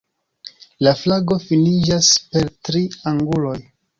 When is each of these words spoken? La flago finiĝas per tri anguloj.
La 0.87 0.93
flago 1.01 1.37
finiĝas 1.43 2.09
per 2.31 2.51
tri 2.69 2.83
anguloj. 3.15 3.57